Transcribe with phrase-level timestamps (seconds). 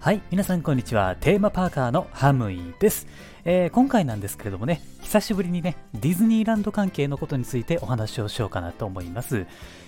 [0.00, 1.16] はい、皆さんこんにちは。
[1.16, 3.08] テーマパーカーのハムイです、
[3.44, 9.44] えー、今回なんですけれどもね、久しぶりにね、ディズニーランド関係のことについてお話をしようかなと思います。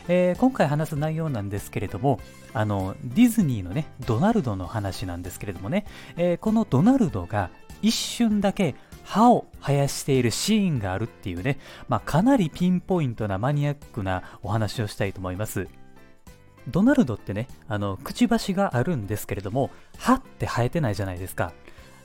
[0.09, 2.19] えー、今回話す内容なんですけれども、
[2.53, 5.87] あの、ディズニーのね、ドナルドの話なんですけれどもね、
[6.17, 7.51] えー、このドナルドが
[7.81, 8.75] 一瞬だけ
[9.05, 11.59] 歯を生やしているシーンがあるっていうね、
[11.89, 15.69] まあ、かなりピンポイントなマニアックなお話をしたいと思います。
[16.69, 21.53] ドナルドってね、あの、くちばしがあるんですけれども、歯って生えてないじゃないですか。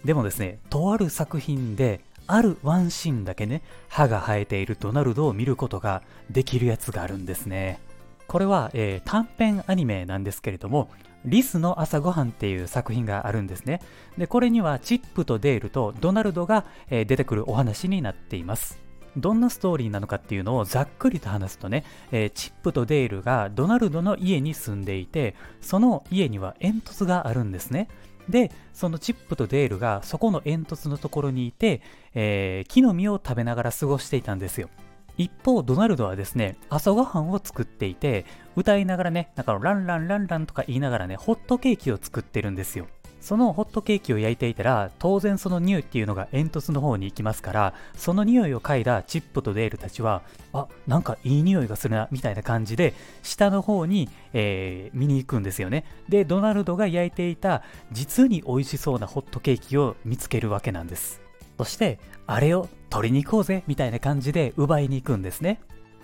[0.04, 7.80] でもですね、とある作品で、あるワンシーンだけね、歯が生えているドナルドを見ることができるやつがあるんですね。
[8.28, 10.90] これは、えー、短編アニメなんですけれども、
[11.26, 13.82] リスの朝ごはんっていう作品があるんですね。
[14.18, 18.85] で、これにはチップとデールとドナルドが、えー、出てくるお話になっています。
[19.18, 27.88] どんなストーリーなのかっていうのをざっくりと話すとね、えー、チップとデールがドナルドの家に住んでいて、その家には煙突があるんですね。
[28.30, 31.82] で、そのチップとデールがそこの煙突のところにいて、
[32.14, 34.70] えー、木の実を食べながら過ごしていたんですよ。
[35.18, 42.88] 一方、ドナルドはですね、朝ごはんを作っていて、歌いながらね、なんかランランランランとか言いながらね、ホットケーキを作ってるんですよ。
[43.26, 50.22] そのホットケーキを焼いていたら、当然その匂いっていうのが煙突の方に行きますから、その匂いを嗅いだチップとデールたちは、
[50.54, 55.86] あ、なんかいい匂いがするな、みたいな感じで、下の方に、えー、見に行くんですよね。
[56.08, 61.20] で、ドナルドが焼いていた、実に美味しそうなホットケーキを見つけるわけなんです。
[61.58, 65.62] そして、あれを取りに行こうぜ、みたいな感じで奪いに行くんですね。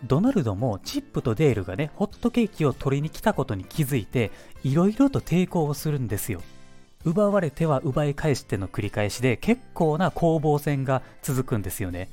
[0.08, 4.32] ドナルドもチップとデールがね、ホットケーキを取りに来たことに気づいて、
[4.64, 6.42] いろいろと抵抗をするんですよ。
[7.04, 12.10] 奪われては奪い返しての繰り返しで結構な攻防戦が続くんですよね。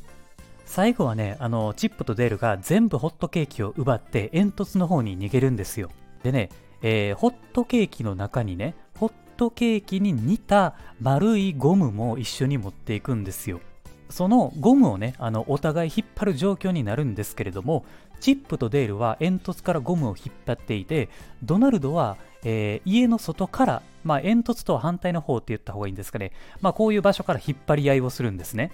[0.64, 5.90] 最後はね、あの、チップとデールが全部ホットケーキを奪って煙突の方に逃げるんですよ。
[6.22, 6.50] でね、
[6.82, 13.60] えー、ホットケーキの中にね、ホットケーキに似た丸いゴムも一緒に持っていくんですよ。
[14.10, 17.84] そのゴムをね、あの、お互い引っ張る状況になるんですけれども、
[18.20, 21.08] チップとデールは煙突からゴムを引っ張っていて、
[21.42, 28.72] ドナルドは、えー、家の外から、まあ、煙突とは反対の方って言った方がいいんですかね、まあ、こういう場所から引っ張り合いをするんですね。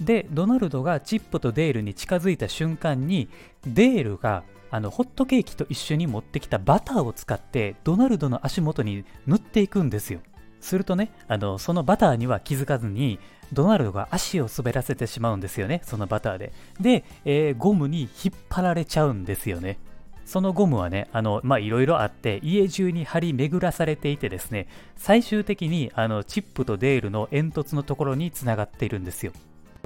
[0.00, 3.28] で、ドナルドがチップとデールに近づいた瞬間に、
[3.66, 10.20] デールがあのホットケーキと一緒に持ってきたバターを使ってドナルドの足元に塗っていくんですよ。
[10.62, 13.18] するとね、あのそのバターには気づかずに、
[13.52, 16.52] ドナルドが足を滑らせてしまうんですよね、そのバターで。
[16.80, 19.78] で、えー、ゴムに引っ張られちゃうんですよね。
[20.24, 29.32] そのゴムはね、あの、ま、いろいろあって、家中に張り巡らされていてですね、最終的に、あの、チップとデールの煙突のところにつながっているんですよ。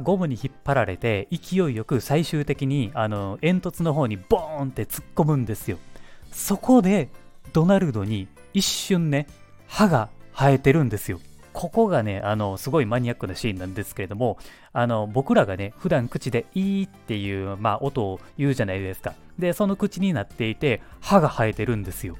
[0.00, 5.78] ゴムに引っ張られて、勢いよく最終的に、あの、煙突の方にボーンって突っ込むんですよ。
[6.31, 7.09] そこで、
[7.54, 9.26] ドナルドに一瞬ね、
[9.66, 11.19] 歯が生えてるんですよ。
[11.54, 14.36] ここがね、あの、すごいマニアックなシーンなんですけれども、
[14.74, 19.14] あの、僕らがね、普段口でいいっていう、まあ、音を言うじゃないですか。
[19.38, 22.19] で、その口になっていて、歯が生えてるんですよ。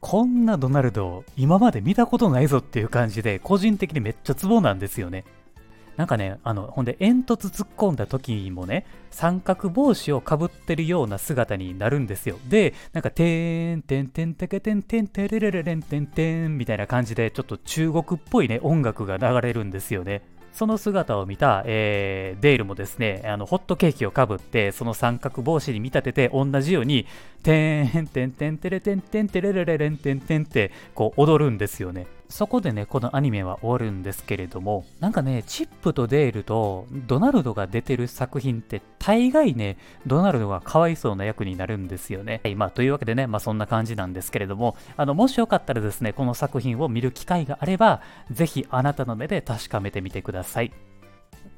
[0.00, 5.24] こんなドナルド、今まで見たことないぞっていう感じで、個人的にめっちゃツボなんですよね。
[5.96, 12.38] なんかね、あの、ほんで煙突突っ込んだ時にもね、三角帽子をかぶってるような姿になるんですよ。
[12.48, 20.22] で、なんか、てーん、てんてんてけてんてんてれれれれんてんてんみたいな感じで、ちょっと中国っぽいね、音楽が流れるんですよね。
[20.52, 27.06] その姿を見た、えー、デールもですね、あの、ホットケーキをかぶって、その三角帽子に見立てて、同じように、
[27.42, 32.06] てーん、てんてんてれてんてんてれれれれんてんてんって、こう、踊るんですよね。
[32.28, 39.76] そこでね、このアニメは終わるんですけれども、なんかね、チップとデールとドナルドが出てる作品って、大概ね、
[40.06, 42.40] ドナルドがかわいそうな役になるんですよね。
[42.44, 48.00] はい、まあ、というわけでね、まあそんな感じなんですけれども、あの、もしよかったらですね、この作品を見る機会があれば、
[48.30, 50.72] ぜひあなたの目で確かめてみてください。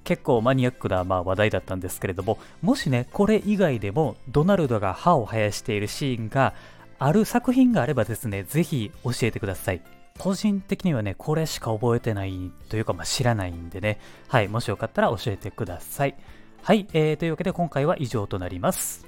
[0.05, 6.55] 結構マニアックな、まあ、話題だったんですけれども、もしね、これ以外でもドナルドが歯を生やしているシーンが
[6.99, 9.98] ある作品があればですね、ぜひ教えてください。
[10.19, 16.17] 個人的にはね、これしか覚えてないというか、まあ、知らないんでね、はい、もしよかったら教えてください。
[16.62, 19.06] はい、えー、というわけで今回は以上となります。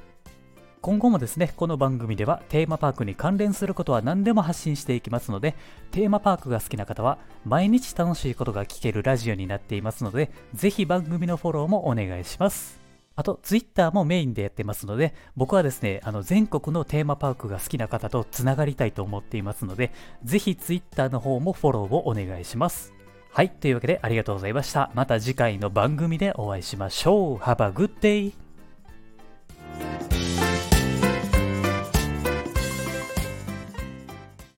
[0.80, 5.54] 今後もですね、この番組ではテーマパークに関連することは何でも発信していきますので、
[5.90, 12.79] テーマパークが好きな方は毎日楽しいことが聞けるラジオになっていますので、ぜひ番組のフォローもお願いします。
[13.16, 19.92] あと、ツイッターもメインでやってますので、僕はですね、あの全国のテーマパークが好きな方とつながりたいと思っていますので、
[20.24, 22.94] ぜひツイッターの方もフォローをお願いします。
[23.32, 24.90] はい、というわけでありがとうございました。
[24.94, 27.36] また次回の番組でお会いしましょう。
[27.36, 28.49] Have a good day!